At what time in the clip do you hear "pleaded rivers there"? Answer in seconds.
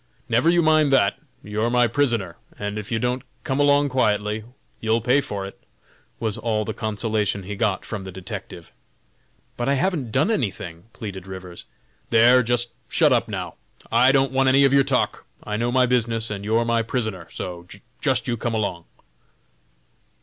10.93-12.41